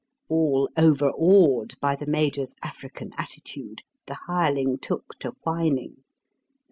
[0.29, 5.97] All overawed by the Major's African attitude, the hireling took to whining.